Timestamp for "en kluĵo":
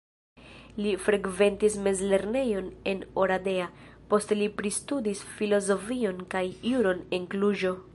7.21-7.81